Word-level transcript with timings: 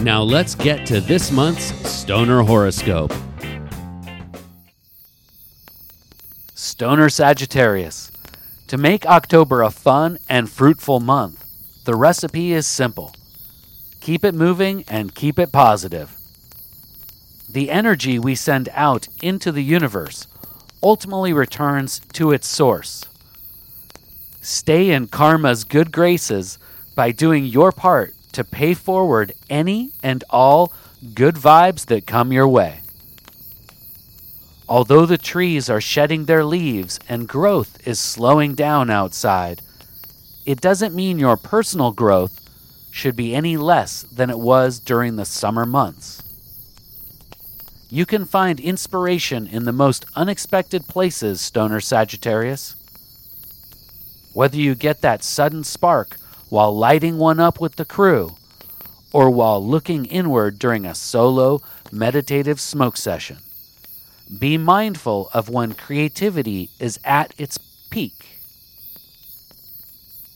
Now 0.00 0.22
let's 0.22 0.54
get 0.54 0.86
to 0.86 1.00
this 1.00 1.30
month's 1.30 1.72
Stoner 1.88 2.42
Horoscope. 2.42 3.12
Stoner 6.54 7.08
Sagittarius. 7.08 8.10
To 8.66 8.76
make 8.76 9.06
October 9.06 9.62
a 9.62 9.70
fun 9.70 10.18
and 10.28 10.50
fruitful 10.50 10.98
month, 10.98 11.44
the 11.84 11.94
recipe 11.94 12.52
is 12.52 12.66
simple. 12.66 13.14
Keep 14.00 14.24
it 14.24 14.34
moving 14.34 14.84
and 14.88 15.14
keep 15.14 15.38
it 15.38 15.52
positive. 15.52 16.18
The 17.48 17.70
energy 17.70 18.18
we 18.18 18.34
send 18.34 18.68
out 18.72 19.06
into 19.22 19.52
the 19.52 19.62
universe 19.62 20.26
ultimately 20.82 21.32
returns 21.32 22.00
to 22.14 22.32
its 22.32 22.48
source. 22.48 23.04
Stay 24.42 24.90
in 24.90 25.06
karma's 25.06 25.62
good 25.62 25.92
graces 25.92 26.58
by 26.96 27.12
doing 27.12 27.44
your 27.44 27.70
part 27.70 28.12
to 28.34 28.44
pay 28.44 28.74
forward 28.74 29.32
any 29.48 29.90
and 30.02 30.22
all 30.30 30.72
good 31.14 31.36
vibes 31.36 31.86
that 31.86 32.06
come 32.06 32.32
your 32.32 32.48
way. 32.48 32.80
Although 34.68 35.06
the 35.06 35.18
trees 35.18 35.68
are 35.68 35.80
shedding 35.80 36.24
their 36.24 36.44
leaves 36.44 36.98
and 37.08 37.28
growth 37.28 37.86
is 37.86 38.00
slowing 38.00 38.54
down 38.54 38.90
outside, 38.90 39.60
it 40.46 40.60
doesn't 40.60 40.94
mean 40.94 41.18
your 41.18 41.36
personal 41.36 41.92
growth 41.92 42.40
should 42.90 43.16
be 43.16 43.34
any 43.34 43.56
less 43.56 44.02
than 44.02 44.30
it 44.30 44.38
was 44.38 44.78
during 44.78 45.16
the 45.16 45.24
summer 45.24 45.66
months. 45.66 46.22
You 47.90 48.06
can 48.06 48.24
find 48.24 48.58
inspiration 48.58 49.46
in 49.46 49.64
the 49.64 49.72
most 49.72 50.04
unexpected 50.16 50.86
places, 50.86 51.40
Stoner 51.40 51.80
Sagittarius. 51.80 52.74
Whether 54.32 54.56
you 54.56 54.74
get 54.74 55.00
that 55.02 55.22
sudden 55.22 55.62
spark 55.62 56.16
while 56.54 56.76
lighting 56.76 57.18
one 57.18 57.40
up 57.40 57.60
with 57.60 57.74
the 57.74 57.84
crew, 57.84 58.36
or 59.12 59.28
while 59.28 59.60
looking 59.60 60.04
inward 60.04 60.56
during 60.56 60.86
a 60.86 60.94
solo 60.94 61.60
meditative 61.90 62.60
smoke 62.60 62.96
session. 62.96 63.36
Be 64.38 64.56
mindful 64.56 65.30
of 65.34 65.48
when 65.48 65.74
creativity 65.74 66.70
is 66.78 67.00
at 67.04 67.34
its 67.38 67.58
peak. 67.90 68.38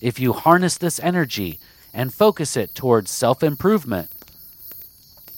If 0.00 0.18
you 0.18 0.32
harness 0.32 0.78
this 0.78 0.98
energy 1.00 1.58
and 1.92 2.14
focus 2.14 2.56
it 2.56 2.74
towards 2.74 3.10
self 3.10 3.42
improvement, 3.42 4.08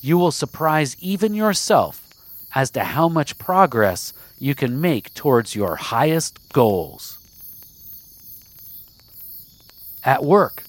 you 0.00 0.16
will 0.16 0.32
surprise 0.32 0.96
even 1.00 1.34
yourself 1.34 2.14
as 2.54 2.70
to 2.70 2.82
how 2.82 3.10
much 3.10 3.36
progress 3.36 4.14
you 4.38 4.54
can 4.54 4.80
make 4.80 5.12
towards 5.12 5.54
your 5.54 5.76
highest 5.76 6.38
goals. 6.54 7.18
At 10.04 10.24
work, 10.24 10.64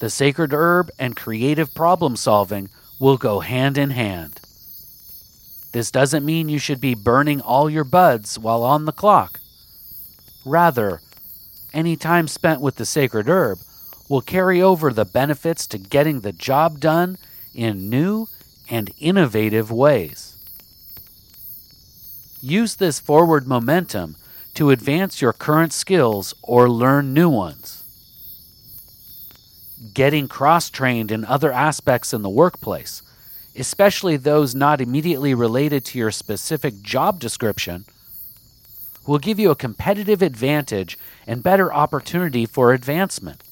the 0.00 0.10
sacred 0.10 0.52
herb 0.52 0.90
and 0.98 1.16
creative 1.16 1.74
problem 1.74 2.16
solving 2.16 2.68
will 2.98 3.16
go 3.16 3.40
hand 3.40 3.78
in 3.78 3.90
hand. 3.90 4.40
This 5.72 5.90
doesn't 5.90 6.24
mean 6.24 6.48
you 6.48 6.58
should 6.58 6.80
be 6.80 6.94
burning 6.94 7.40
all 7.40 7.70
your 7.70 7.84
buds 7.84 8.38
while 8.38 8.62
on 8.62 8.84
the 8.84 8.92
clock. 8.92 9.40
Rather, 10.44 11.00
any 11.72 11.96
time 11.96 12.26
spent 12.28 12.60
with 12.60 12.76
the 12.76 12.84
sacred 12.84 13.28
herb 13.28 13.58
will 14.08 14.20
carry 14.20 14.60
over 14.60 14.92
the 14.92 15.04
benefits 15.04 15.66
to 15.68 15.78
getting 15.78 16.20
the 16.20 16.32
job 16.32 16.80
done 16.80 17.16
in 17.54 17.88
new 17.88 18.26
and 18.68 18.92
innovative 18.98 19.70
ways. 19.70 20.36
Use 22.40 22.74
this 22.74 22.98
forward 22.98 23.46
momentum 23.46 24.16
to 24.54 24.70
advance 24.70 25.22
your 25.22 25.32
current 25.32 25.72
skills 25.72 26.34
or 26.42 26.68
learn 26.68 27.14
new 27.14 27.30
ones. 27.30 27.81
Getting 29.94 30.28
cross 30.28 30.70
trained 30.70 31.10
in 31.10 31.24
other 31.24 31.50
aspects 31.50 32.14
in 32.14 32.22
the 32.22 32.28
workplace, 32.28 33.02
especially 33.56 34.16
those 34.16 34.54
not 34.54 34.80
immediately 34.80 35.34
related 35.34 35.84
to 35.86 35.98
your 35.98 36.12
specific 36.12 36.82
job 36.82 37.18
description, 37.18 37.84
will 39.06 39.18
give 39.18 39.40
you 39.40 39.50
a 39.50 39.56
competitive 39.56 40.22
advantage 40.22 40.96
and 41.26 41.42
better 41.42 41.72
opportunity 41.72 42.46
for 42.46 42.72
advancement. 42.72 43.42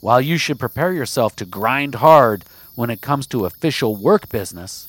While 0.00 0.20
you 0.20 0.38
should 0.38 0.58
prepare 0.58 0.92
yourself 0.92 1.36
to 1.36 1.44
grind 1.44 1.96
hard 1.96 2.44
when 2.74 2.88
it 2.88 3.02
comes 3.02 3.26
to 3.28 3.44
official 3.44 3.96
work 3.96 4.30
business, 4.30 4.88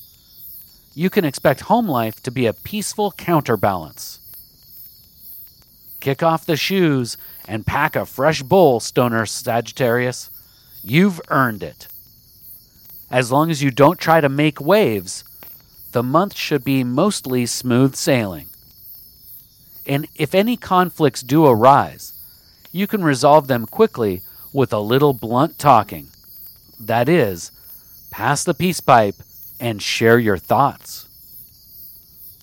you 0.95 1.09
can 1.09 1.25
expect 1.25 1.61
home 1.61 1.87
life 1.87 2.23
to 2.23 2.31
be 2.31 2.45
a 2.45 2.53
peaceful 2.53 3.11
counterbalance. 3.11 4.19
Kick 5.99 6.23
off 6.23 6.45
the 6.45 6.55
shoes 6.55 7.17
and 7.47 7.65
pack 7.65 7.95
a 7.95 8.05
fresh 8.05 8.41
bowl, 8.41 8.79
Stoner 8.79 9.25
Sagittarius. 9.25 10.29
You've 10.83 11.19
earned 11.29 11.63
it. 11.63 11.87
As 13.11 13.31
long 13.31 13.49
as 13.49 13.61
you 13.61 13.71
don't 13.71 13.99
try 13.99 14.21
to 14.21 14.29
make 14.29 14.61
waves, 14.61 15.23
the 15.91 16.03
month 16.03 16.35
should 16.35 16.63
be 16.63 16.83
mostly 16.83 17.45
smooth 17.45 17.95
sailing. 17.95 18.47
And 19.85 20.07
if 20.15 20.35
any 20.35 20.55
conflicts 20.55 21.21
do 21.21 21.45
arise, 21.45 22.13
you 22.71 22.85
can 22.85 23.03
resolve 23.03 23.47
them 23.47 23.65
quickly 23.65 24.21
with 24.53 24.71
a 24.71 24.79
little 24.79 25.13
blunt 25.13 25.57
talking. 25.57 26.07
That 26.79 27.09
is, 27.09 27.51
pass 28.11 28.43
the 28.43 28.53
peace 28.53 28.79
pipe 28.79 29.15
and 29.59 29.81
share 29.81 30.19
your 30.19 30.37
thoughts. 30.37 31.07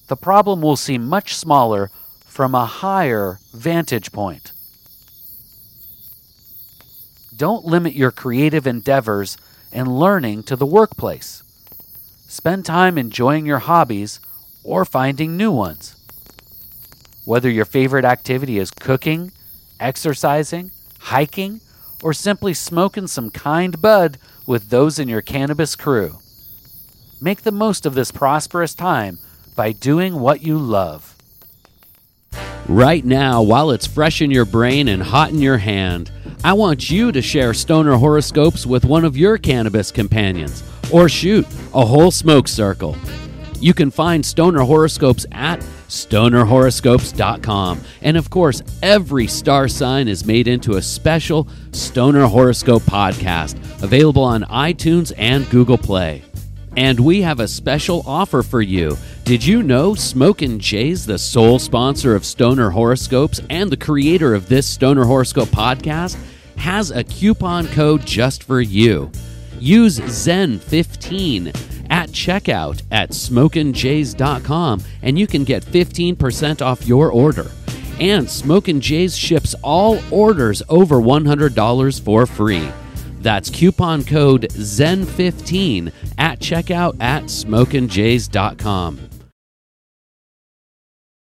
The 0.09 0.17
problem 0.17 0.61
will 0.61 0.77
seem 0.77 1.07
much 1.07 1.35
smaller 1.35 1.91
from 2.37 2.55
a 2.55 2.67
higher 2.67 3.41
vantage 3.55 4.13
point. 4.13 4.53
Don't 7.35 7.65
limit 7.65 7.95
your 7.95 8.11
creative 8.11 8.67
endeavors 8.67 9.39
and 9.73 9.99
learning 9.99 10.43
to 10.43 10.55
the 10.55 10.67
workplace. 10.67 11.43
Spend 12.29 12.67
time 12.67 12.99
enjoying 12.99 13.47
your 13.47 13.61
hobbies 13.61 14.21
or 14.63 14.85
finding 14.85 15.39
new 15.39 15.51
ones. 15.51 15.97
Whether 17.25 17.49
your 17.49 17.65
favorite 17.65 18.05
activity 18.05 18.59
is 18.59 18.71
cooking, 18.71 19.33
exercising, 19.81 20.73
hiking, 20.99 21.63
or 22.03 22.13
simply 22.13 22.53
smoking 22.53 23.07
some 23.07 23.31
kind 23.31 23.81
bud 23.81 24.19
with 24.47 24.69
those 24.69 24.99
in 24.99 25.09
your 25.09 25.23
cannabis 25.23 25.75
crew. 25.75 26.19
Make 27.19 27.45
the 27.45 27.51
most 27.51 27.87
of 27.87 27.95
this 27.95 28.13
prosperous 28.13 28.75
time 28.75 29.19
by 29.55 29.73
doing 29.73 30.21
what 30.21 30.43
you 30.43 30.59
love. 30.59 31.16
Right 32.69 33.05
now, 33.05 33.43
while 33.43 33.71
it's 33.71 33.87
fresh 33.87 34.21
in 34.21 34.33
your 34.33 34.45
brain 34.45 34.89
and 34.89 35.01
hot 35.01 35.31
in 35.31 35.39
your 35.39 35.59
hand, 35.59 36.11
I 36.43 36.53
want 36.53 36.91
you 36.91 37.13
to 37.13 37.23
share 37.23 37.55
stoner 37.55 37.97
horoscopes 37.97 38.67
with 38.67 38.85
one 38.85 39.05
of 39.05 39.17
your 39.17 39.39
cannabis 39.39 39.93
companions, 39.93 40.65
or 40.93 41.09
shoot, 41.09 41.47
a 41.75 41.87
whole 41.87 42.11
smoke 42.11 42.49
circle. 42.49 42.97
You 43.61 43.73
can 43.73 43.93
find 43.93 44.27
stoner 44.27 44.63
horoscopes 44.63 45.27
at 45.31 45.61
stonerhoroscopes.com. 45.89 47.81
And 48.03 48.17
of 48.17 48.31
course, 48.31 48.63
every 48.83 49.29
star 49.29 49.69
sign 49.69 50.09
is 50.09 50.27
made 50.27 50.49
into 50.49 50.77
a 50.77 50.83
special 50.83 51.47
Stoner 51.71 52.27
Horoscope 52.27 52.83
podcast 52.83 53.57
available 53.81 54.25
on 54.25 54.43
iTunes 54.43 55.13
and 55.17 55.49
Google 55.51 55.79
Play. 55.79 56.25
And 56.77 56.99
we 57.01 57.23
have 57.23 57.39
a 57.41 57.49
special 57.49 58.03
offer 58.07 58.43
for 58.43 58.61
you. 58.61 58.97
Did 59.27 59.45
you 59.45 59.65
know 59.65 59.97
Smokin' 59.97 60.61
Jay's 60.61 61.05
the 61.05 61.19
sole 61.19 61.59
sponsor 61.59 62.15
of 62.15 62.25
Stoner 62.25 62.71
Horoscopes 62.71 63.41
and 63.51 63.69
the 63.69 63.77
creator 63.77 64.37
of 64.37 64.49
this 64.49 64.69
Stoner 64.69 65.05
Horoscope 65.05 65.49
podcast 65.49 66.17
has 66.57 66.93
a 66.93 67.03
coupon 67.03 67.67
code 67.67 68.07
just 68.07 68.45
for 68.45 68.61
you. 68.61 69.11
Use 69.59 69.99
Zen15 69.99 71.49
at 71.91 72.11
checkout 72.11 72.85
at 72.93 73.11
smokinjays.com 73.11 74.85
and 75.03 75.19
you 75.19 75.27
can 75.27 75.43
get 75.43 75.65
15% 75.65 76.63
off 76.63 76.87
your 76.87 77.11
order. 77.11 77.51
And 77.99 78.31
Smokin' 78.31 78.81
Jays 78.81 79.19
ships 79.19 79.57
all 79.61 80.01
orders 80.13 80.63
over 80.69 81.01
$100 81.01 82.01
for 82.01 82.27
free. 82.27 82.69
That's 83.19 83.51
coupon 83.51 84.05
code 84.05 84.43
ZEN15 84.53 85.93
at 86.17 86.39
checkout 86.39 86.97
at 87.01 87.25
smokinjays.com. 87.25 89.16